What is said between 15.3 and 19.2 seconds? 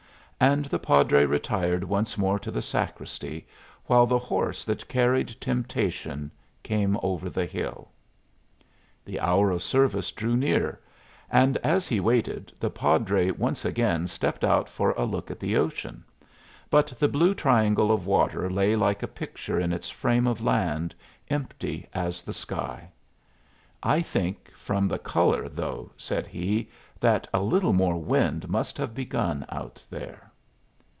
the ocean; but the blue triangle of water lay like a